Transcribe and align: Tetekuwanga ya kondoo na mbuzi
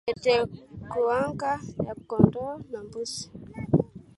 Tetekuwanga 0.07 1.51
ya 1.85 1.93
kondoo 2.09 2.53
na 2.71 2.79
mbuzi 2.85 3.25